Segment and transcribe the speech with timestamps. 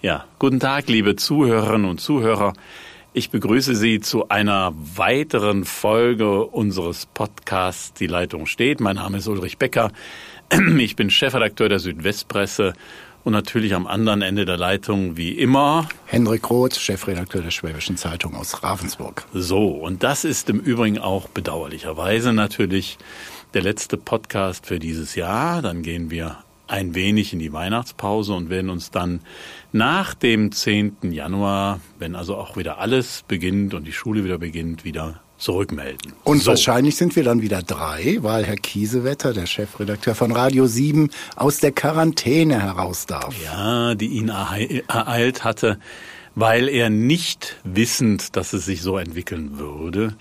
[0.00, 2.52] Ja, guten Tag, liebe Zuhörerinnen und Zuhörer.
[3.14, 8.78] Ich begrüße Sie zu einer weiteren Folge unseres Podcasts Die Leitung steht.
[8.78, 9.90] Mein Name ist Ulrich Becker.
[10.78, 12.74] Ich bin Chefredakteur der Südwestpresse
[13.24, 18.36] und natürlich am anderen Ende der Leitung wie immer Hendrik Roth, Chefredakteur der Schwäbischen Zeitung
[18.36, 19.26] aus Ravensburg.
[19.34, 22.98] So, und das ist im Übrigen auch bedauerlicherweise natürlich
[23.52, 25.60] der letzte Podcast für dieses Jahr.
[25.60, 26.36] Dann gehen wir
[26.68, 29.20] ein wenig in die Weihnachtspause und werden uns dann
[29.72, 31.10] nach dem 10.
[31.10, 36.12] Januar, wenn also auch wieder alles beginnt und die Schule wieder beginnt, wieder zurückmelden.
[36.24, 36.50] Und so.
[36.50, 41.58] wahrscheinlich sind wir dann wieder drei, weil Herr Kiesewetter, der Chefredakteur von Radio 7, aus
[41.58, 43.34] der Quarantäne heraus darf.
[43.42, 45.78] Ja, die ihn ereilt hatte,
[46.34, 50.14] weil er nicht wissend, dass es sich so entwickeln würde,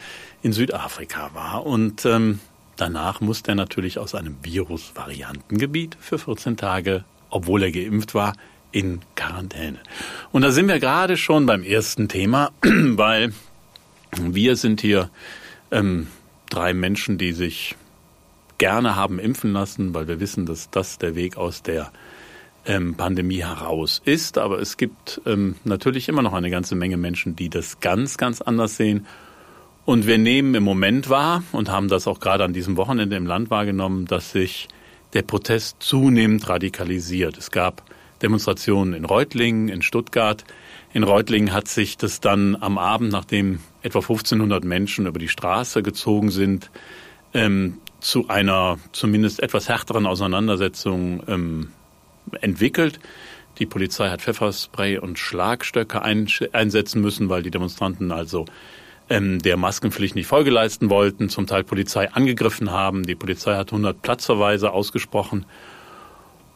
[0.43, 1.65] in Südafrika war.
[1.65, 2.39] Und ähm,
[2.77, 8.33] Danach musste er natürlich aus einem Virusvariantengebiet für 14 Tage, obwohl er geimpft war,
[8.71, 9.79] in Quarantäne.
[10.31, 13.33] Und da sind wir gerade schon beim ersten Thema, weil
[14.11, 15.09] wir sind hier
[15.71, 16.07] ähm,
[16.49, 17.75] drei Menschen, die sich
[18.59, 21.91] gerne haben impfen lassen, weil wir wissen, dass das der Weg aus der
[22.65, 24.37] ähm, Pandemie heraus ist.
[24.37, 28.41] Aber es gibt ähm, natürlich immer noch eine ganze Menge Menschen, die das ganz, ganz
[28.41, 29.07] anders sehen
[29.87, 33.25] und wir nehmen im Moment wahr und haben das auch gerade an diesem Wochenende im
[33.25, 34.67] Land wahrgenommen, dass sich
[35.13, 37.37] der Protest zunehmend radikalisiert.
[37.37, 37.83] Es gab
[38.21, 40.43] Demonstrationen in Reutlingen, in Stuttgart.
[40.91, 45.81] In Reutlingen hat sich das dann am Abend, nachdem etwa 1500 Menschen über die Straße
[45.83, 46.69] gezogen sind,
[47.33, 51.69] ähm, zu einer zumindest etwas härteren Auseinandersetzung ähm,
[52.41, 52.99] entwickelt.
[53.59, 58.47] Die Polizei hat Pfefferspray und Schlagstöcke einsetzen müssen, weil die Demonstranten also
[59.09, 63.03] ähm, der Maskenpflicht nicht Folge leisten wollten, zum Teil Polizei angegriffen haben.
[63.03, 65.45] Die Polizei hat 100 Platzverweise ausgesprochen.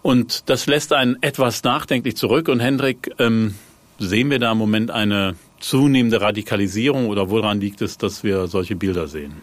[0.02, 2.48] Und das lässt einen etwas nachdenklich zurück.
[2.48, 3.56] Und Hendrik, ähm,
[4.00, 8.76] sehen wir da im Moment eine zunehmende Radikalisierung oder woran liegt es, dass wir solche
[8.76, 9.34] Bilder sehen?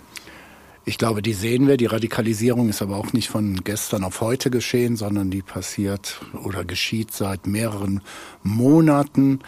[0.85, 1.77] Ich glaube, die sehen wir.
[1.77, 6.65] Die Radikalisierung ist aber auch nicht von gestern auf heute geschehen, sondern die passiert oder
[6.65, 8.01] geschieht seit mehreren
[8.43, 9.41] Monaten.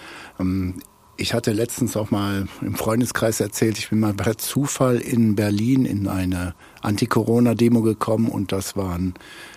[1.20, 5.84] Ich hatte letztens auch mal im Freundeskreis erzählt, ich bin mal per Zufall in Berlin
[5.84, 9.12] in eine Anti-Corona-Demo gekommen und das waren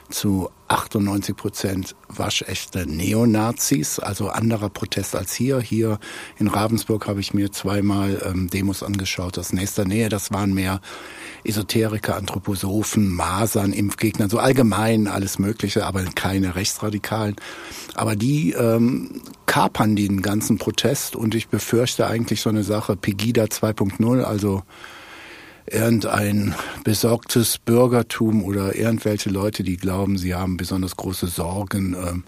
[0.10, 5.62] zu 98 Prozent waschechte Neonazis, also anderer Protest als hier.
[5.62, 6.00] Hier
[6.38, 10.10] in Ravensburg habe ich mir zweimal ähm, Demos angeschaut aus nächster Nähe.
[10.10, 10.82] Das waren mehr
[11.46, 17.38] Esoteriker, Anthroposophen, Masern, Impfgegner, so allgemein alles Mögliche, aber keine Rechtsradikalen.
[17.96, 19.22] Aber die ähm,
[19.54, 24.64] kapern den ganzen Protest und ich befürchte eigentlich so eine Sache Pegida 2.0, also
[25.68, 32.24] irgendein besorgtes Bürgertum oder irgendwelche Leute, die glauben, sie haben besonders große Sorgen, ähm,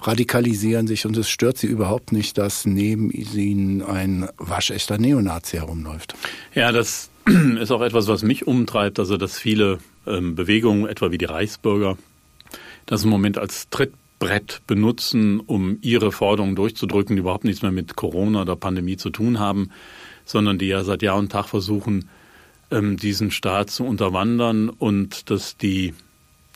[0.00, 6.14] radikalisieren sich und es stört sie überhaupt nicht, dass neben ihnen ein waschechter Neonazi herumläuft.
[6.54, 7.10] Ja, das
[7.60, 11.98] ist auch etwas, was mich umtreibt, also dass viele ähm, Bewegungen, etwa wie die Reichsbürger,
[12.86, 13.68] das im Moment als
[14.22, 19.10] Trittbrett benutzen, um ihre Forderungen durchzudrücken, die überhaupt nichts mehr mit Corona oder Pandemie zu
[19.10, 19.70] tun haben,
[20.24, 22.08] sondern die ja seit Jahr und Tag versuchen,
[22.70, 25.94] ähm, diesen Staat zu unterwandern und dass die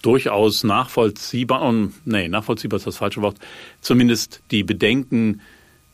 [0.02, 3.38] durchaus nachvollziehbar, und nee, nachvollziehbar ist das falsche Wort,
[3.80, 5.40] zumindest die Bedenken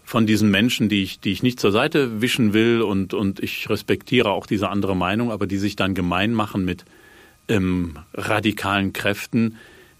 [0.05, 3.71] von diesen Menschen, die ich, die ich nicht zur Seite wischen will und, und ich
[3.71, 6.85] respektiere auch diese andere Meinung, aber die sich dann gemein machen mit
[7.49, 9.57] ähm, radikalen Kräften,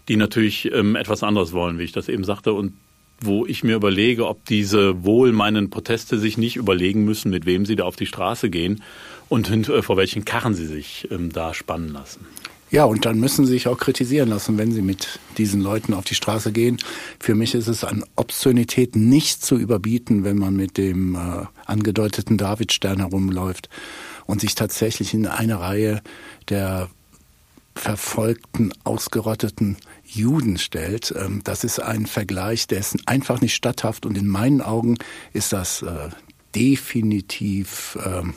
[0.07, 2.73] die natürlich ähm, etwas anderes wollen, wie ich das eben sagte, und
[3.21, 7.75] wo ich mir überlege, ob diese wohlmeinenden Proteste sich nicht überlegen müssen, mit wem sie
[7.75, 8.83] da auf die Straße gehen
[9.29, 12.25] und äh, vor welchen Karren sie sich ähm, da spannen lassen.
[12.73, 16.05] Ja, und dann müssen sie sich auch kritisieren lassen, wenn sie mit diesen Leuten auf
[16.05, 16.79] die Straße gehen.
[17.19, 22.37] Für mich ist es an Obszönität nicht zu überbieten, wenn man mit dem äh, angedeuteten
[22.37, 23.69] Davidstern herumläuft
[24.25, 26.01] und sich tatsächlich in eine Reihe
[26.49, 26.89] der
[27.75, 31.13] verfolgten, ausgerotteten Juden stellt.
[31.17, 34.97] Ähm, das ist ein Vergleich, der ist einfach nicht statthaft und in meinen Augen
[35.33, 36.09] ist das äh,
[36.55, 38.33] definitiv ähm,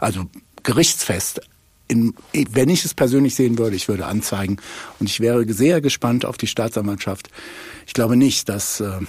[0.00, 0.26] also
[0.62, 1.40] gerichtsfest.
[1.88, 4.58] Wenn ich es persönlich sehen würde, ich würde anzeigen
[4.98, 7.30] und ich wäre sehr gespannt auf die Staatsanwaltschaft.
[7.86, 9.00] Ich glaube nicht, dass äh,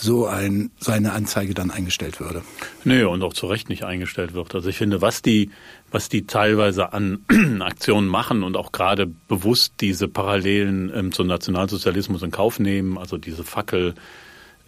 [0.00, 2.42] so ein, so eine Anzeige dann eingestellt würde.
[2.84, 4.54] Nee, und auch zu Recht nicht eingestellt wird.
[4.54, 5.50] Also ich finde, was die,
[5.90, 7.24] was die teilweise an
[7.60, 13.18] Aktionen machen und auch gerade bewusst diese Parallelen ähm, zum Nationalsozialismus in Kauf nehmen, also
[13.18, 13.94] diese Fackel,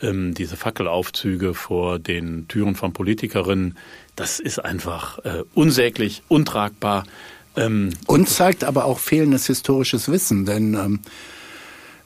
[0.03, 3.77] ähm, diese Fackelaufzüge vor den Türen von Politikerinnen,
[4.17, 7.05] das ist einfach äh, unsäglich, untragbar.
[7.57, 11.01] Ähm, und zeigt aber auch fehlendes historisches Wissen, denn ähm,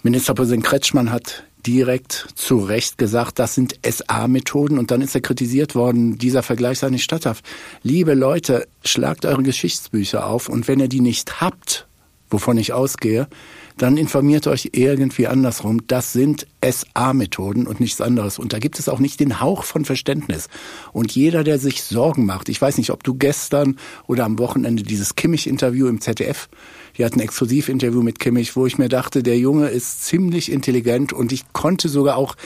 [0.02, 5.74] Ministerpräsident Kretschmann hat direkt zu Recht gesagt, das sind SA-Methoden und dann ist er kritisiert
[5.74, 7.44] worden, dieser Vergleich sei nicht statthaft.
[7.82, 11.86] Liebe Leute, schlagt eure Geschichtsbücher auf und wenn ihr die nicht habt,
[12.30, 13.28] wovon ich ausgehe,
[13.76, 15.86] dann informiert euch irgendwie andersrum.
[15.86, 18.38] Das sind SA-Methoden und nichts anderes.
[18.38, 20.48] Und da gibt es auch nicht den Hauch von Verständnis.
[20.92, 24.84] Und jeder, der sich Sorgen macht, ich weiß nicht, ob du gestern oder am Wochenende
[24.84, 26.48] dieses Kimmich-Interview im ZDF,
[26.96, 31.12] die hat ein Exklusivinterview mit Kimmich, wo ich mir dachte, der Junge ist ziemlich intelligent
[31.12, 32.36] und ich konnte sogar auch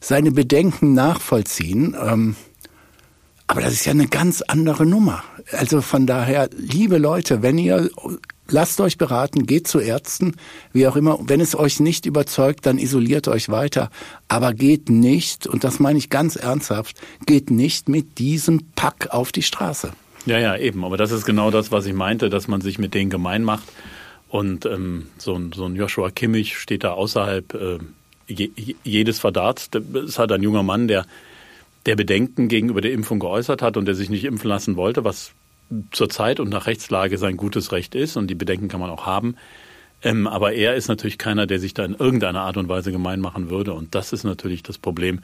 [0.00, 1.96] seine Bedenken nachvollziehen.
[2.00, 2.36] Ähm,
[3.46, 5.24] aber das ist ja eine ganz andere Nummer.
[5.52, 7.88] Also von daher, liebe Leute, wenn ihr
[8.50, 10.34] lasst euch beraten, geht zu Ärzten,
[10.72, 11.18] wie auch immer.
[11.22, 13.90] Wenn es euch nicht überzeugt, dann isoliert euch weiter.
[14.28, 19.32] Aber geht nicht, und das meine ich ganz ernsthaft, geht nicht mit diesem Pack auf
[19.32, 19.92] die Straße.
[20.26, 20.84] Ja, ja, eben.
[20.84, 23.68] Aber das ist genau das, was ich meinte, dass man sich mit denen gemein macht.
[24.28, 27.78] Und ähm, so, ein, so ein Joshua Kimmich steht da außerhalb äh,
[28.26, 28.50] je,
[28.84, 29.70] jedes Verdachts.
[29.70, 31.06] Das ist halt ein junger Mann, der
[31.86, 35.32] der Bedenken gegenüber der Impfung geäußert hat und der sich nicht impfen lassen wollte, was
[35.90, 39.06] zur Zeit und nach Rechtslage sein gutes Recht ist und die Bedenken kann man auch
[39.06, 39.36] haben.
[40.02, 43.20] Ähm, aber er ist natürlich keiner, der sich da in irgendeiner Art und Weise gemein
[43.20, 43.72] machen würde.
[43.72, 45.20] Und das ist natürlich das Problem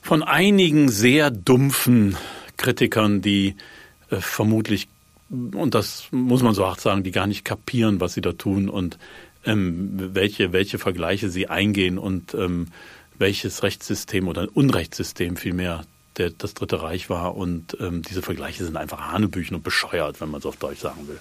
[0.00, 2.16] von einigen sehr dumpfen
[2.56, 3.56] Kritikern, die
[4.10, 4.88] äh, vermutlich,
[5.30, 8.68] und das muss man so hart sagen, die gar nicht kapieren, was sie da tun
[8.68, 8.98] und
[9.46, 12.66] ähm, welche, welche Vergleiche sie eingehen und ähm,
[13.18, 15.84] welches Rechtssystem oder Unrechtssystem vielmehr
[16.16, 17.36] der, das Dritte Reich war.
[17.36, 21.06] Und ähm, diese Vergleiche sind einfach Hanebüchen und bescheuert, wenn man es auf Deutsch sagen
[21.08, 21.18] will.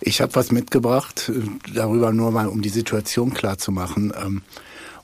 [0.00, 1.42] Ich habe was mitgebracht, äh,
[1.72, 4.12] darüber nur mal, um die Situation klar zu machen.
[4.16, 4.42] Ähm,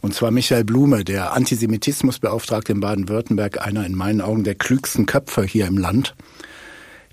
[0.00, 5.42] und zwar Michael Blume, der Antisemitismusbeauftragte in Baden-Württemberg, einer in meinen Augen der klügsten Köpfe
[5.42, 6.14] hier im Land.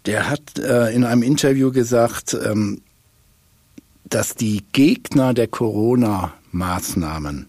[0.06, 2.82] Der hat äh, in einem Interview gesagt, ähm,
[4.06, 7.48] dass die Gegner der Corona-Maßnahmen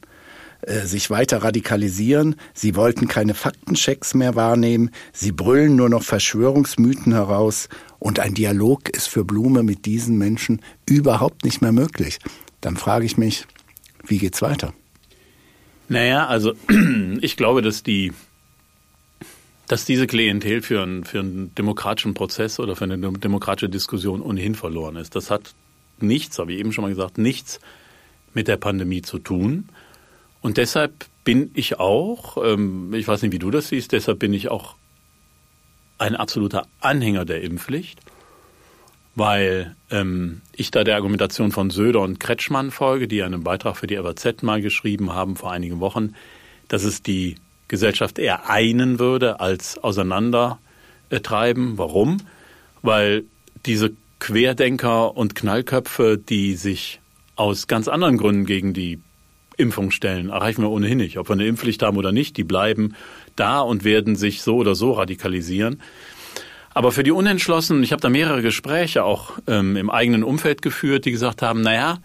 [0.68, 2.36] äh, sich weiter radikalisieren.
[2.52, 4.90] Sie wollten keine Faktenchecks mehr wahrnehmen.
[5.12, 7.70] Sie brüllen nur noch Verschwörungsmythen heraus.
[7.98, 12.18] Und ein Dialog ist für Blume mit diesen Menschen überhaupt nicht mehr möglich.
[12.60, 13.46] Dann frage ich mich,
[14.06, 14.74] wie geht's weiter?
[15.88, 16.52] Naja, also
[17.22, 18.12] ich glaube, dass die
[19.68, 24.54] dass diese Klientel für einen, für einen demokratischen Prozess oder für eine demokratische Diskussion ohnehin
[24.54, 25.14] verloren ist.
[25.14, 25.54] Das hat
[26.00, 27.60] nichts, habe ich eben schon mal gesagt, nichts
[28.34, 29.68] mit der Pandemie zu tun.
[30.40, 34.32] Und deshalb bin ich auch, ähm, ich weiß nicht, wie du das siehst, deshalb bin
[34.32, 34.76] ich auch
[35.98, 38.00] ein absoluter Anhänger der Impfpflicht,
[39.14, 43.88] weil ähm, ich da der Argumentation von Söder und Kretschmann folge, die einen Beitrag für
[43.88, 46.14] die FAZ mal geschrieben haben vor einigen Wochen,
[46.68, 47.34] dass es die
[47.66, 51.76] Gesellschaft eher einen würde als auseinandertreiben.
[51.76, 52.18] Warum?
[52.80, 53.24] Weil
[53.66, 53.90] diese
[54.20, 57.00] Querdenker und Knallköpfe, die sich
[57.36, 59.00] aus ganz anderen Gründen gegen die
[59.58, 61.18] Impfungsstellen erreichen wir ohnehin nicht.
[61.18, 62.94] Ob wir eine Impfpflicht haben oder nicht, die bleiben
[63.36, 65.82] da und werden sich so oder so radikalisieren.
[66.72, 71.04] Aber für die Unentschlossenen, ich habe da mehrere Gespräche auch ähm, im eigenen Umfeld geführt,
[71.04, 71.98] die gesagt haben, naja,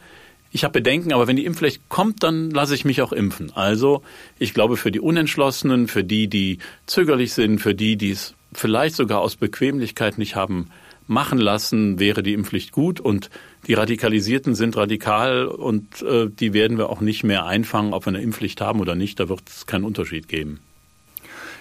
[0.52, 3.52] ich habe Bedenken, aber wenn die Impfpflicht kommt, dann lasse ich mich auch impfen.
[3.56, 4.04] Also
[4.40, 8.96] ich glaube, für die Unentschlossenen, für die, die zögerlich sind, für die, die es vielleicht
[8.96, 10.70] sogar aus Bequemlichkeit nicht haben
[11.08, 13.00] machen lassen, wäre die Impfpflicht gut.
[13.00, 13.30] Und
[13.68, 18.10] die Radikalisierten sind radikal und äh, die werden wir auch nicht mehr einfangen, ob wir
[18.10, 19.20] eine Impfpflicht haben oder nicht.
[19.20, 20.60] Da wird es keinen Unterschied geben.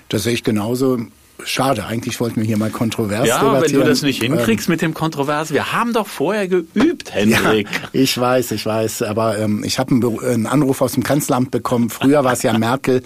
[0.09, 0.99] Das sehe ich genauso.
[1.45, 3.55] Schade, eigentlich wollten wir hier mal kontrovers ja, debattieren.
[3.55, 7.13] Ja, wenn du das nicht hinkriegst ähm, mit dem Kontrovers, wir haben doch vorher geübt,
[7.13, 7.69] Hendrik.
[7.71, 11.51] Ja, ich weiß, ich weiß, aber ähm, ich habe einen, einen, Anruf aus dem Kanzleramt
[11.51, 11.91] bekommen.
[11.91, 13.03] Früher war es ja Merkel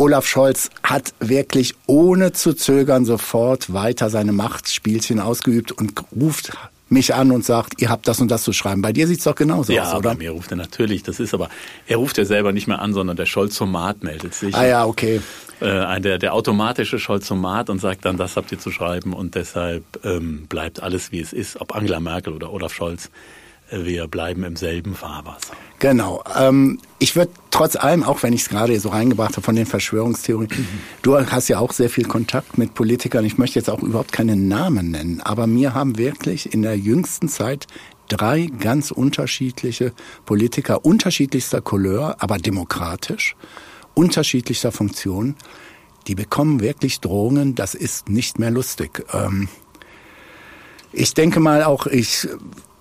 [0.00, 6.52] Olaf Scholz hat wirklich ohne zu zögern sofort weiter seine Machtspielchen ausgeübt und ruft
[6.88, 8.80] mich an und sagt, ihr habt das und das zu schreiben.
[8.80, 10.08] Bei dir sieht's doch genauso ja, aus, oder?
[10.08, 11.02] Ja, bei mir ruft er natürlich.
[11.02, 11.50] Das ist aber,
[11.86, 14.54] er ruft ja selber nicht mehr an, sondern der Scholzomat meldet sich.
[14.54, 15.20] Ah ja, okay.
[15.60, 19.84] Äh, der, der automatische Scholzomat und sagt dann, das habt ihr zu schreiben und deshalb
[20.02, 23.10] ähm, bleibt alles wie es ist, ob Angela Merkel oder Olaf Scholz
[23.70, 25.54] wir bleiben im selben Fahrwasser.
[25.78, 26.22] Genau.
[26.38, 29.66] Ähm, ich würde trotz allem, auch wenn ich es gerade so reingebracht habe von den
[29.66, 30.66] Verschwörungstheorien, mhm.
[31.02, 33.24] du hast ja auch sehr viel Kontakt mit Politikern.
[33.24, 37.28] Ich möchte jetzt auch überhaupt keine Namen nennen, aber mir haben wirklich in der jüngsten
[37.28, 37.66] Zeit
[38.08, 39.92] drei ganz unterschiedliche
[40.26, 43.36] Politiker unterschiedlichster Couleur, aber demokratisch,
[43.94, 45.36] unterschiedlichster Funktion,
[46.06, 49.04] die bekommen wirklich Drohungen, das ist nicht mehr lustig.
[49.12, 49.48] Ähm,
[50.92, 52.26] ich denke mal auch, ich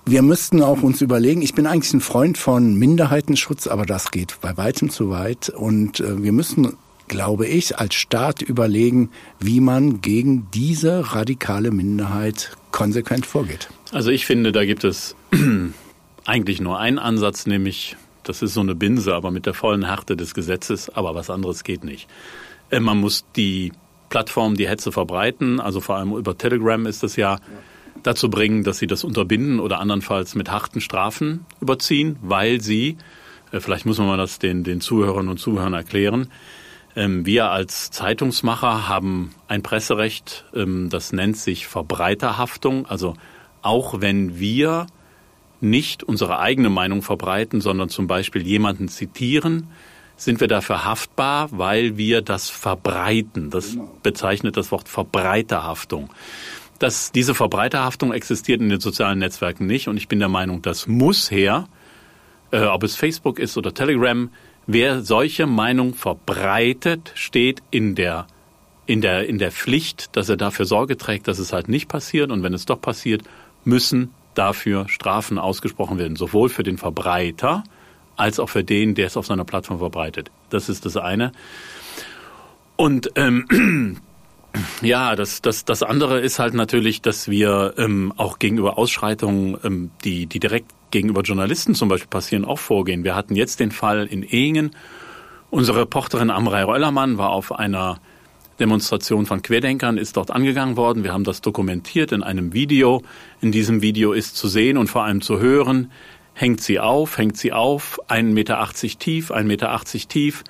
[0.09, 4.37] wir müssten auch uns überlegen, ich bin eigentlich ein Freund von Minderheitenschutz, aber das geht
[4.41, 5.49] bei weitem zu weit.
[5.49, 12.57] Und äh, wir müssen, glaube ich, als Staat überlegen, wie man gegen diese radikale Minderheit
[12.71, 13.69] konsequent vorgeht.
[13.91, 15.15] Also ich finde, da gibt es
[16.25, 20.15] eigentlich nur einen Ansatz, nämlich Das ist so eine Binse, aber mit der vollen Härte
[20.15, 20.89] des Gesetzes.
[20.89, 22.07] Aber was anderes geht nicht.
[22.69, 23.73] Äh, man muss die
[24.09, 27.37] Plattform, die Hetze verbreiten, also vor allem über Telegram ist es ja,
[28.03, 32.97] dazu bringen, dass sie das unterbinden oder andernfalls mit harten Strafen überziehen, weil sie,
[33.51, 36.31] äh, vielleicht muss man mal das den, den Zuhörern und Zuhörern erklären,
[36.95, 42.85] ähm, wir als Zeitungsmacher haben ein Presserecht, ähm, das nennt sich Verbreiterhaftung.
[42.87, 43.15] Also
[43.61, 44.87] auch wenn wir
[45.61, 49.67] nicht unsere eigene Meinung verbreiten, sondern zum Beispiel jemanden zitieren,
[50.15, 53.49] sind wir dafür haftbar, weil wir das verbreiten.
[53.49, 53.89] Das genau.
[54.03, 56.09] bezeichnet das Wort Verbreiterhaftung.
[56.79, 60.87] Das, diese Verbreiterhaftung existiert in den sozialen Netzwerken nicht und ich bin der Meinung, das
[60.87, 61.67] muss her,
[62.51, 64.29] äh, ob es Facebook ist oder Telegram,
[64.65, 68.27] wer solche Meinung verbreitet, steht in der
[68.85, 72.31] in der in der Pflicht, dass er dafür Sorge trägt, dass es halt nicht passiert
[72.31, 73.23] und wenn es doch passiert,
[73.65, 77.63] müssen dafür Strafen ausgesprochen werden, sowohl für den Verbreiter
[78.15, 80.31] als auch für den, der es auf seiner Plattform verbreitet.
[80.49, 81.31] Das ist das eine.
[82.75, 83.97] Und ähm,
[84.81, 89.91] ja, das, das, das andere ist halt natürlich, dass wir ähm, auch gegenüber Ausschreitungen, ähm,
[90.03, 93.03] die, die direkt gegenüber Journalisten zum Beispiel passieren, auch vorgehen.
[93.03, 94.71] Wir hatten jetzt den Fall in Ehingen.
[95.49, 97.99] Unsere Reporterin Amrei Röllermann war auf einer
[98.59, 101.03] Demonstration von Querdenkern, ist dort angegangen worden.
[101.03, 103.01] Wir haben das dokumentiert in einem Video.
[103.41, 105.91] In diesem Video ist zu sehen und vor allem zu hören,
[106.33, 110.43] hängt sie auf, hängt sie auf, 1,80 Meter tief, 1,80 Meter tief,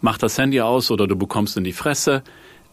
[0.00, 2.22] macht das Handy aus oder du bekommst in die Fresse.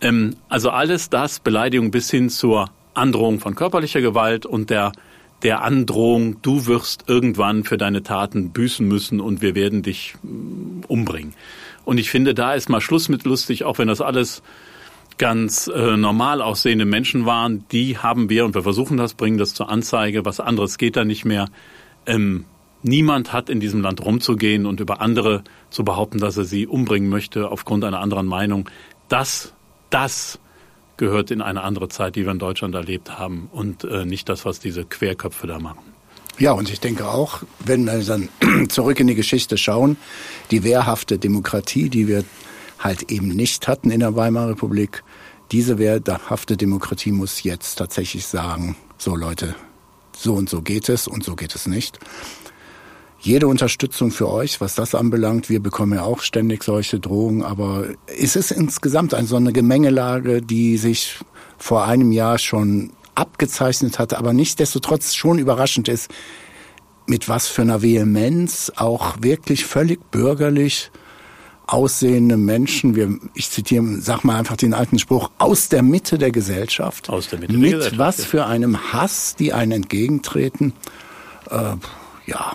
[0.04, 4.92] Ähm, also alles das, Beleidigung bis hin zur Androhung von körperlicher Gewalt und der,
[5.42, 10.82] der Androhung, du wirst irgendwann für deine Taten büßen müssen und wir werden dich mm,
[10.88, 11.34] umbringen.
[11.86, 14.44] Und ich finde, da ist mal Schluss mit lustig, auch wenn das alles
[15.18, 19.54] ganz äh, normal aussehende Menschen waren, die haben wir, und wir versuchen das, bringen das
[19.54, 21.48] zur Anzeige, was anderes geht da nicht mehr.
[22.06, 22.46] Ähm,
[22.82, 27.10] niemand hat in diesem Land rumzugehen und über andere zu behaupten, dass er sie umbringen
[27.10, 28.70] möchte aufgrund einer anderen Meinung.
[29.08, 29.54] Das
[29.94, 30.40] das
[30.98, 34.46] gehört in eine andere Zeit, die wir in Deutschland erlebt haben und äh, nicht das,
[34.46, 35.94] was diese Querköpfe da machen.
[36.40, 38.30] Ja, und ich denke auch, wenn wir dann
[38.70, 39.98] zurück in die Geschichte schauen,
[40.50, 42.24] die wehrhafte Demokratie, die wir
[42.80, 45.04] halt eben nicht hatten in der Weimarer Republik,
[45.52, 49.56] diese wehrhafte Demokratie muss jetzt tatsächlich sagen, so Leute,
[50.16, 52.00] so und so geht es und so geht es nicht
[53.24, 55.50] jede Unterstützung für euch, was das anbelangt.
[55.50, 60.42] Wir bekommen ja auch ständig solche Drohungen, aber es ist insgesamt eine, so eine Gemengelage,
[60.42, 61.20] die sich
[61.58, 66.12] vor einem Jahr schon abgezeichnet hatte, aber nichtsdestotrotz schon überraschend ist,
[67.06, 70.92] mit was für einer Vehemenz auch wirklich völlig bürgerlich
[71.66, 76.32] aussehende Menschen, wir, ich zitiere, sag mal einfach den alten Spruch, aus der Mitte der
[76.32, 80.74] Gesellschaft, aus der Mitte mit der Gesellschaft, was für einem Hass, die einen entgegentreten.
[81.50, 81.76] Äh,
[82.26, 82.54] ja,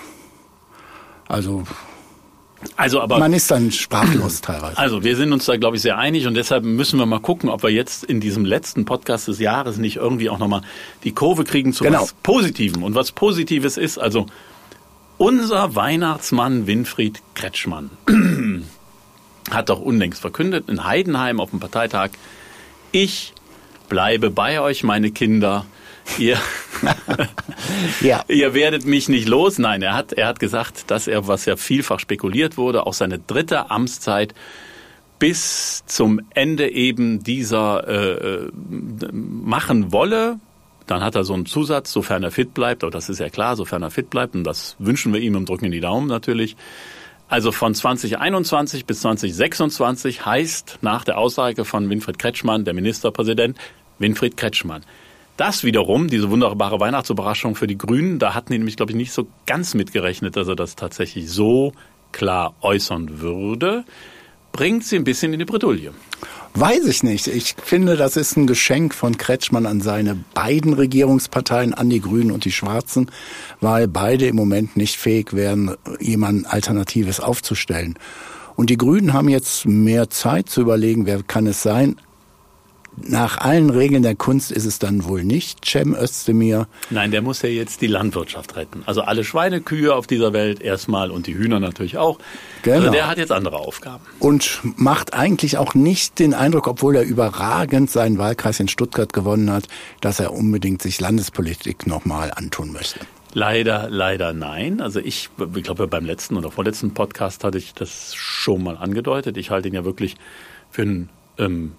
[1.28, 1.64] also
[2.76, 4.76] also aber man ist dann sprachlos teilweise.
[4.78, 7.50] Also wir sind uns da glaube ich sehr einig und deshalb müssen wir mal gucken,
[7.50, 10.62] ob wir jetzt in diesem letzten Podcast des Jahres nicht irgendwie auch nochmal
[11.04, 12.02] die Kurve kriegen zu genau.
[12.02, 12.82] was Positivem.
[12.82, 14.26] Und was Positives ist, also
[15.18, 17.90] unser Weihnachtsmann Winfried Kretschmann
[19.50, 22.10] hat doch unlängst verkündet in Heidenheim auf dem Parteitag,
[22.90, 23.34] ich
[23.88, 25.66] bleibe bei euch, meine Kinder.
[26.16, 26.38] Ihr,
[28.00, 28.24] ja.
[28.28, 29.58] ihr werdet mich nicht los.
[29.58, 33.18] Nein, er hat, er hat gesagt, dass er, was ja vielfach spekuliert wurde, auch seine
[33.18, 34.34] dritte Amtszeit
[35.18, 38.50] bis zum Ende eben dieser äh, äh,
[39.12, 40.38] machen wolle.
[40.86, 43.56] Dann hat er so einen Zusatz, sofern er fit bleibt, aber das ist ja klar,
[43.56, 46.56] sofern er fit bleibt, und das wünschen wir ihm und drücken in die Daumen natürlich.
[47.28, 53.58] Also von 2021 bis 2026 heißt nach der Aussage von Winfried Kretschmann, der Ministerpräsident,
[53.98, 54.82] Winfried Kretschmann.
[55.38, 59.12] Das wiederum, diese wunderbare Weihnachtsüberraschung für die Grünen, da hatten die nämlich, glaube ich, nicht
[59.12, 61.72] so ganz mitgerechnet, dass er das tatsächlich so
[62.10, 63.84] klar äußern würde,
[64.50, 65.92] bringt sie ein bisschen in die Bredouille.
[66.54, 67.28] Weiß ich nicht.
[67.28, 72.32] Ich finde, das ist ein Geschenk von Kretschmann an seine beiden Regierungsparteien, an die Grünen
[72.32, 73.08] und die Schwarzen,
[73.60, 77.96] weil beide im Moment nicht fähig wären, jemand Alternatives aufzustellen.
[78.56, 81.94] Und die Grünen haben jetzt mehr Zeit zu überlegen, wer kann es sein
[83.06, 86.66] nach allen Regeln der Kunst ist es dann wohl nicht Cem Özdemir.
[86.90, 88.82] Nein, der muss ja jetzt die Landwirtschaft retten.
[88.86, 92.18] Also alle Schweinekühe auf dieser Welt erstmal und die Hühner natürlich auch.
[92.62, 92.76] Genau.
[92.76, 94.04] Also der hat jetzt andere Aufgaben.
[94.18, 99.50] Und macht eigentlich auch nicht den Eindruck, obwohl er überragend seinen Wahlkreis in Stuttgart gewonnen
[99.50, 99.68] hat,
[100.00, 103.00] dass er unbedingt sich Landespolitik nochmal antun möchte.
[103.34, 104.80] Leider, leider nein.
[104.80, 109.36] Also ich, ich glaube, beim letzten oder vorletzten Podcast hatte ich das schon mal angedeutet.
[109.36, 110.16] Ich halte ihn ja wirklich
[110.70, 111.72] für einen ähm,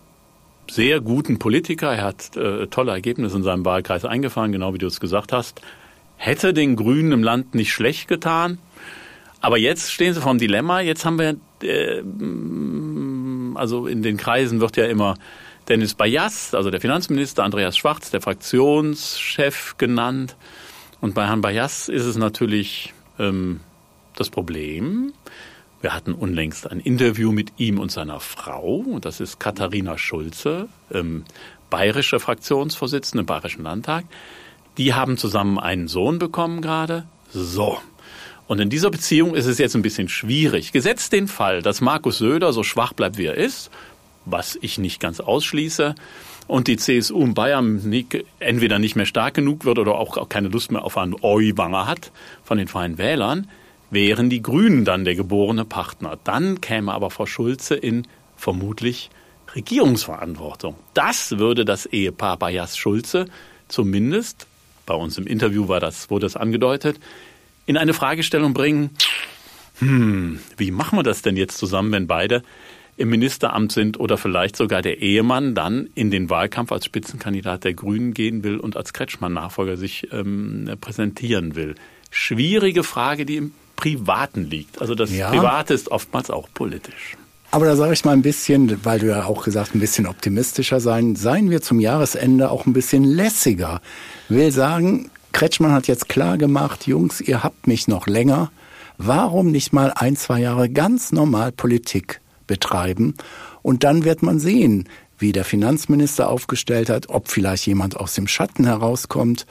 [0.72, 1.94] sehr guten Politiker.
[1.94, 5.62] Er hat äh, tolle Ergebnisse in seinem Wahlkreis eingefahren, genau wie du es gesagt hast.
[6.18, 8.58] Hätte den Grünen im Land nicht schlecht getan.
[9.42, 10.82] Aber jetzt stehen sie vor dem Dilemma.
[10.82, 12.02] Jetzt haben wir, äh,
[13.56, 15.16] also in den Kreisen wird ja immer
[15.70, 20.36] Dennis Bayas, also der Finanzminister, Andreas Schwarz, der Fraktionschef genannt.
[21.00, 23.62] Und bei Herrn Bayas ist es natürlich ähm,
[24.16, 25.14] das Problem.
[25.82, 29.00] Wir hatten unlängst ein Interview mit ihm und seiner Frau.
[29.00, 31.24] Das ist Katharina Schulze, ähm,
[31.70, 34.06] bayerische Fraktionsvorsitzende im Bayerischen Landtag.
[34.78, 37.06] Die haben zusammen einen Sohn bekommen gerade.
[37.32, 37.78] So.
[38.48, 40.72] Und in dieser Beziehung ist es jetzt ein bisschen schwierig.
[40.72, 43.70] Gesetzt den Fall, dass Markus Söder so schwach bleibt, wie er ist,
[44.26, 45.96] was ich nicht ganz ausschließe,
[46.48, 47.80] und die CSU in Bayern
[48.40, 52.12] entweder nicht mehr stark genug wird oder auch keine Lust mehr auf einen Euwanger hat
[52.44, 53.48] von den Freien Wählern,
[53.92, 56.18] wären die Grünen dann der geborene Partner.
[56.24, 59.10] Dann käme aber Frau Schulze in vermutlich
[59.56, 60.76] Regierungsverantwortung.
[60.94, 63.26] Das würde das Ehepaar Bayas-Schulze
[63.68, 64.48] zumindest,
[64.86, 67.00] bei uns im Interview war das, wurde das angedeutet,
[67.66, 68.92] in eine Fragestellung bringen,
[69.80, 72.44] hm, wie machen wir das denn jetzt zusammen, wenn beide
[72.98, 77.74] im Ministeramt sind oder vielleicht sogar der Ehemann dann in den Wahlkampf als Spitzenkandidat der
[77.74, 81.76] Grünen gehen will und als Kretschmann-Nachfolger sich ähm, präsentieren will.
[82.12, 84.82] Schwierige Frage, die im Privaten liegt.
[84.82, 85.30] Also das ja.
[85.30, 87.16] Private ist oftmals auch politisch.
[87.52, 90.82] Aber da sage ich mal ein bisschen, weil du ja auch gesagt, ein bisschen optimistischer
[90.82, 91.16] sein.
[91.16, 93.82] Seien wir zum Jahresende auch ein bisschen lässiger.
[94.28, 98.52] Will sagen, Kretschmann hat jetzt klar gemacht, Jungs, ihr habt mich noch länger.
[98.98, 103.16] Warum nicht mal ein, zwei Jahre ganz normal Politik betreiben?
[103.62, 108.28] Und dann wird man sehen, wie der Finanzminister aufgestellt hat, ob vielleicht jemand aus dem
[108.28, 109.46] Schatten herauskommt.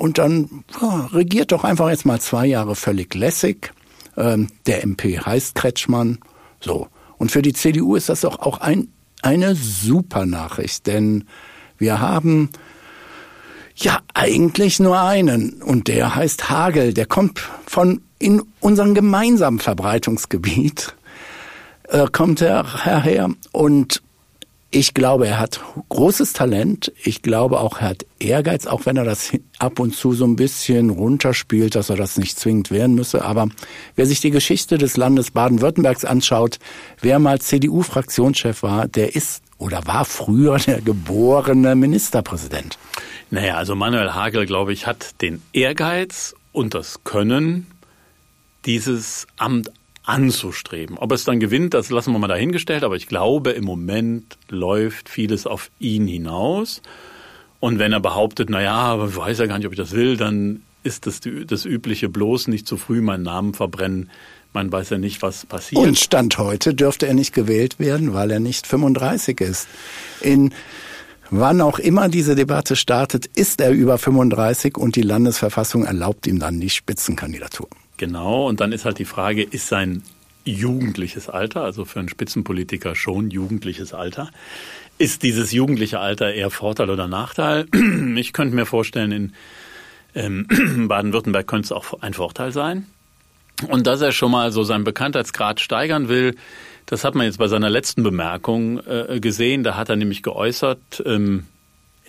[0.00, 3.70] Und dann ja, regiert doch einfach jetzt mal zwei Jahre völlig lässig.
[4.16, 6.20] Ähm, der MP heißt Kretschmann.
[6.58, 6.88] So.
[7.18, 8.88] Und für die CDU ist das doch auch ein,
[9.20, 11.24] eine super Nachricht, denn
[11.76, 12.48] wir haben
[13.74, 15.60] ja, eigentlich nur einen.
[15.62, 16.94] Und der heißt Hagel.
[16.94, 20.94] Der kommt von in unserem gemeinsamen Verbreitungsgebiet.
[21.88, 24.00] Äh, kommt er her und
[24.72, 26.92] ich glaube, er hat großes Talent.
[27.02, 30.36] Ich glaube auch, er hat Ehrgeiz, auch wenn er das ab und zu so ein
[30.36, 33.24] bisschen runterspielt, dass er das nicht zwingend werden müsse.
[33.24, 33.48] Aber
[33.96, 36.58] wer sich die Geschichte des Landes Baden-Württembergs anschaut,
[37.00, 42.78] wer mal CDU-Fraktionschef war, der ist oder war früher der geborene Ministerpräsident.
[43.30, 47.66] Naja, also Manuel Hagel, glaube ich, hat den Ehrgeiz und das Können,
[48.64, 49.70] dieses Amt
[50.10, 50.98] anzustreben.
[50.98, 55.08] Ob es dann gewinnt, das lassen wir mal dahingestellt, aber ich glaube, im Moment läuft
[55.08, 56.82] vieles auf ihn hinaus.
[57.60, 59.92] Und wenn er behauptet, na ja, aber ich weiß ja gar nicht, ob ich das
[59.92, 64.10] will, dann ist das das übliche bloß nicht zu früh meinen Namen verbrennen.
[64.52, 65.80] Man weiß ja nicht, was passiert.
[65.80, 69.68] Und Stand heute dürfte er nicht gewählt werden, weil er nicht 35 ist.
[70.22, 70.52] In
[71.32, 76.40] Wann auch immer diese Debatte startet, ist er über 35 und die Landesverfassung erlaubt ihm
[76.40, 77.68] dann die Spitzenkandidatur.
[78.00, 80.02] Genau, und dann ist halt die Frage, ist sein
[80.46, 84.30] jugendliches Alter, also für einen Spitzenpolitiker schon jugendliches Alter,
[84.96, 87.66] ist dieses jugendliche Alter eher Vorteil oder Nachteil?
[88.16, 89.32] Ich könnte mir vorstellen, in
[90.14, 90.46] ähm,
[90.88, 92.86] Baden-Württemberg könnte es auch ein Vorteil sein.
[93.68, 96.36] Und dass er schon mal so seinen Bekanntheitsgrad steigern will,
[96.86, 99.62] das hat man jetzt bei seiner letzten Bemerkung äh, gesehen.
[99.62, 101.44] Da hat er nämlich geäußert, ähm,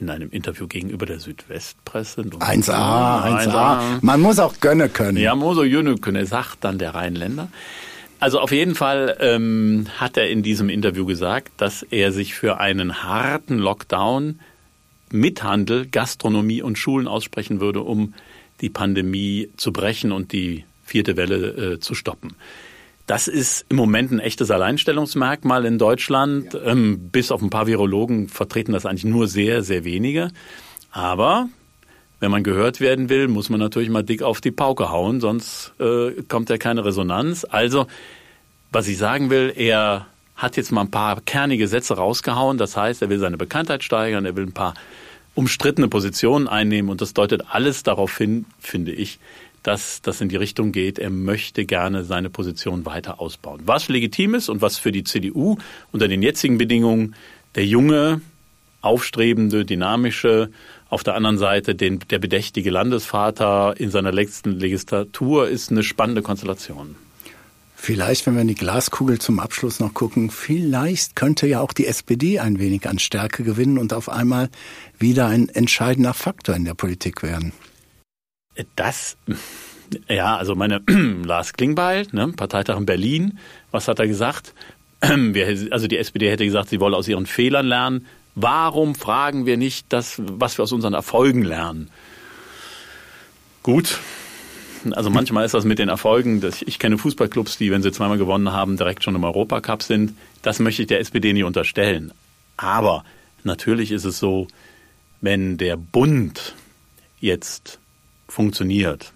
[0.02, 2.22] in einem Interview gegenüber der Südwestpresse.
[2.22, 4.00] 1a, 1a, 1a.
[4.02, 5.18] Man muss auch gönnen können.
[5.18, 7.50] Ja, muss auch gönnen können, sagt dann der Rheinländer.
[8.20, 12.60] Also auf jeden Fall ähm, hat er in diesem Interview gesagt, dass er sich für
[12.60, 14.40] einen harten Lockdown
[15.12, 18.14] mit Handel, Gastronomie und Schulen aussprechen würde, um
[18.62, 22.36] die Pandemie zu brechen und die vierte Welle äh, zu stoppen.
[23.12, 26.54] Das ist im Moment ein echtes Alleinstellungsmerkmal in Deutschland.
[26.54, 26.68] Ja.
[26.68, 30.30] Ähm, bis auf ein paar Virologen vertreten das eigentlich nur sehr, sehr wenige.
[30.92, 31.50] Aber
[32.22, 35.74] wenn man gehört werden will, muss man natürlich mal dick auf die Pauke hauen, sonst
[35.78, 37.46] äh, kommt ja keine Resonanz.
[37.50, 37.86] Also,
[38.72, 40.06] was ich sagen will, er
[40.38, 42.58] hat jetzt mal ein paar kernige Sätze rausgehauen.
[42.58, 44.74] Das heißt, er will seine Bekanntheit steigern, er will ein paar
[45.36, 49.20] umstrittene Positionen einnehmen und das deutet alles darauf hin, finde ich,
[49.64, 53.62] dass das in die Richtung geht, er möchte gerne seine Position weiter ausbauen.
[53.66, 55.58] Was legitim ist und was für die CDU
[55.92, 57.16] unter den jetzigen Bedingungen
[57.56, 58.22] der junge,
[58.82, 60.50] aufstrebende, dynamische,
[60.90, 66.22] auf der anderen Seite den, der bedächtige Landesvater in seiner letzten Legislatur ist eine spannende
[66.22, 66.96] Konstellation.
[67.76, 71.88] Vielleicht, wenn wir in die Glaskugel zum Abschluss noch gucken, vielleicht könnte ja auch die
[71.88, 74.50] SPD ein wenig an Stärke gewinnen und auf einmal
[75.00, 77.54] wieder ein entscheidender Faktor in der Politik werden.
[78.76, 79.18] Das,
[80.08, 80.82] ja, also meine
[81.26, 83.40] Lars Klingbeil, ne, Parteitag in Berlin,
[83.72, 84.54] was hat er gesagt?
[85.72, 88.06] Also die SPD hätte gesagt, sie wolle aus ihren Fehlern lernen.
[88.36, 91.90] Warum fragen wir nicht das, was wir aus unseren Erfolgen lernen?
[93.64, 94.00] Gut,
[94.92, 98.18] Also manchmal ist das mit den Erfolgen, dass ich kenne Fußballclubs, die, wenn sie zweimal
[98.18, 100.14] gewonnen haben, direkt schon im Europacup sind.
[100.42, 102.12] Das möchte ich der SPD nicht unterstellen.
[102.58, 103.04] Aber
[103.44, 104.48] natürlich ist es so,
[105.20, 106.56] wenn der Bund
[107.20, 107.80] jetzt
[108.32, 109.14] funktioniert,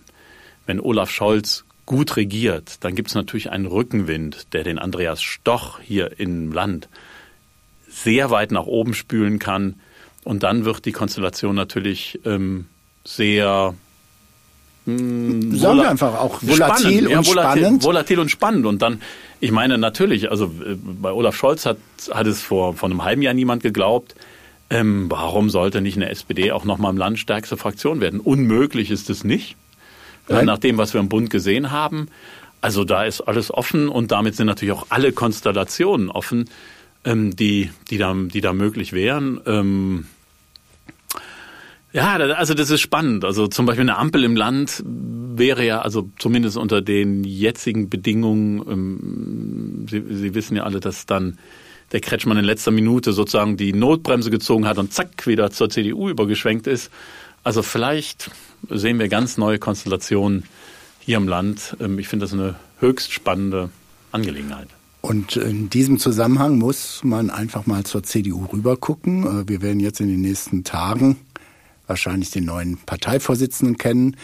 [0.65, 5.79] wenn Olaf Scholz gut regiert, dann gibt es natürlich einen Rückenwind, der den Andreas Stoch
[5.79, 6.89] hier im Land
[7.87, 9.75] sehr weit nach oben spülen kann.
[10.23, 12.65] Und dann wird die Konstellation natürlich ähm,
[13.03, 13.75] sehr
[14.85, 17.83] hm, Sagen wir einfach auch volatil spannend, und ja, volatil, spannend.
[17.83, 18.65] Volatil und spannend.
[18.65, 19.01] Und dann,
[19.39, 21.77] ich meine natürlich, also äh, bei Olaf Scholz hat,
[22.11, 24.15] hat es vor, vor einem halben Jahr niemand geglaubt.
[24.69, 28.19] Ähm, warum sollte nicht eine SPD auch nochmal im Land stärkste Fraktion werden?
[28.19, 29.55] Unmöglich ist es nicht.
[30.27, 32.07] Äh, nach dem, was wir im Bund gesehen haben.
[32.61, 36.49] Also da ist alles offen und damit sind natürlich auch alle Konstellationen offen,
[37.03, 39.39] ähm, die, die, da, die da möglich wären.
[39.45, 40.07] Ähm,
[41.93, 43.23] ja, also das ist spannend.
[43.23, 48.61] Also zum Beispiel eine Ampel im Land wäre ja, also zumindest unter den jetzigen Bedingungen,
[48.67, 51.37] ähm, Sie, Sie wissen ja alle, dass dann
[51.91, 56.09] der Kretschmann in letzter Minute sozusagen die Notbremse gezogen hat und zack wieder zur CDU
[56.09, 56.91] übergeschwenkt ist.
[57.43, 58.31] Also vielleicht
[58.69, 60.43] sehen wir ganz neue Konstellationen
[60.99, 61.77] hier im Land.
[61.79, 63.69] Ähm, ich finde das eine höchst spannende
[64.11, 64.67] Angelegenheit.
[65.01, 69.41] Und in diesem Zusammenhang muss man einfach mal zur CDU rübergucken.
[69.41, 71.17] Äh, wir werden jetzt in den nächsten Tagen
[71.85, 74.17] wahrscheinlich den neuen Parteivorsitzenden kennen.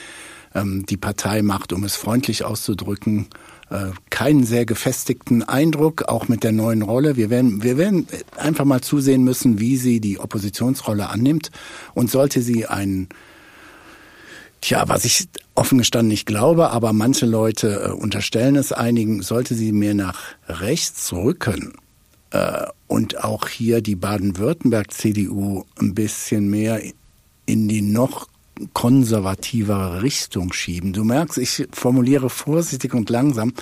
[0.53, 3.27] Ähm, die Partei macht, um es freundlich auszudrücken,
[3.69, 7.15] äh, keinen sehr gefestigten Eindruck, auch mit der neuen Rolle.
[7.15, 11.51] Wir werden, wir werden einfach mal zusehen müssen, wie sie die Oppositionsrolle annimmt.
[11.93, 13.09] Und sollte sie einen
[14.61, 19.55] Tja, was ich offen gestanden nicht glaube, aber manche Leute äh, unterstellen es einigen, sollte
[19.55, 21.73] sie mehr nach rechts rücken
[22.29, 26.79] äh, und auch hier die Baden-Württemberg-CDU ein bisschen mehr
[27.47, 28.27] in die noch
[28.73, 30.93] konservativere Richtung schieben.
[30.93, 33.53] Du merkst, ich formuliere vorsichtig und langsam,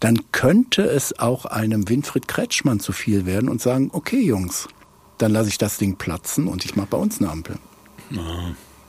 [0.00, 4.68] dann könnte es auch einem Winfried Kretschmann zu viel werden und sagen, okay Jungs,
[5.18, 7.58] dann lasse ich das Ding platzen und ich mache bei uns eine Ampel.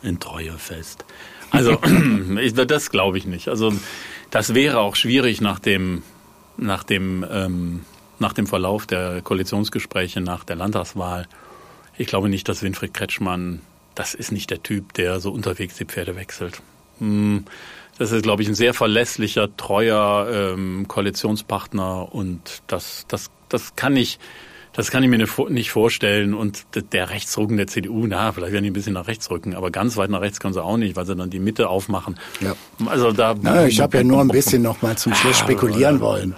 [0.02, 1.06] in Treue fest.
[1.52, 1.78] Also
[2.67, 3.47] das glaube ich nicht.
[3.47, 3.73] Also
[4.32, 6.04] das wäre auch schwierig nach dem,
[6.58, 7.82] nach dem, ähm,
[8.19, 11.28] nach dem Verlauf der Koalitionsgespräche nach der Landtagswahl.
[11.97, 13.62] Ich glaube nicht, dass Winfried Kretschmann
[13.95, 16.62] das ist nicht der Typ, der so unterwegs die Pferde wechselt.
[16.99, 17.45] Hm,
[17.97, 23.95] das ist, glaube ich, ein sehr verlässlicher, treuer ähm, Koalitionspartner und das, das, das kann
[23.95, 24.17] ich,
[24.73, 26.34] das kann ich mir nicht vorstellen.
[26.34, 29.69] Und der Rechtsrücken der CDU, na, vielleicht werden die ein bisschen nach rechts rücken, aber
[29.69, 32.17] ganz weit nach rechts können sie auch nicht, weil sie dann die Mitte aufmachen.
[32.41, 32.56] Ja.
[32.88, 33.36] Also da.
[33.39, 36.36] Na, ich habe ja nur ein bisschen noch mal zum Schluss spekulieren wollen.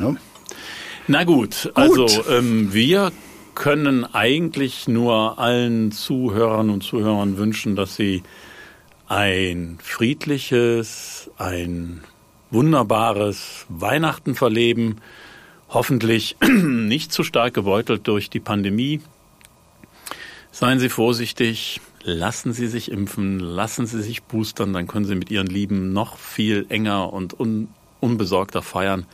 [0.00, 0.14] Ja.
[1.08, 1.72] Na gut, gut.
[1.74, 3.12] also ähm, wir
[3.56, 8.22] können eigentlich nur allen Zuhörern und Zuhörern wünschen, dass sie
[9.08, 12.02] ein friedliches, ein
[12.50, 15.00] wunderbares Weihnachten verleben,
[15.68, 19.00] hoffentlich nicht zu stark gebeutelt durch die Pandemie.
[20.52, 25.30] Seien Sie vorsichtig, lassen Sie sich impfen, lassen Sie sich boostern, dann können Sie mit
[25.30, 29.06] Ihren Lieben noch viel enger und un unbesorgter feiern,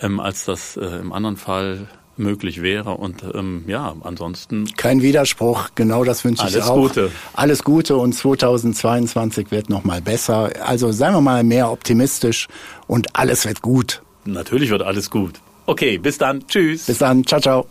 [0.00, 2.92] ähm, als das äh, im anderen Fall möglich wäre.
[2.92, 4.66] Und ähm, ja, ansonsten.
[4.76, 6.70] Kein Widerspruch, genau das wünsche ich auch.
[6.70, 7.10] Alles Gute.
[7.34, 10.50] Alles Gute und 2022 wird nochmal besser.
[10.64, 12.48] Also seien wir mal mehr optimistisch
[12.86, 14.02] und alles wird gut.
[14.24, 15.40] Natürlich wird alles gut.
[15.66, 16.46] Okay, bis dann.
[16.46, 16.86] Tschüss.
[16.86, 17.24] Bis dann.
[17.26, 17.66] Ciao, ciao.